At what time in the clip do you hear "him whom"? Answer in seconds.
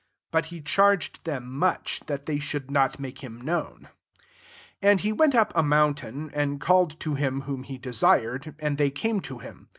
7.13-7.61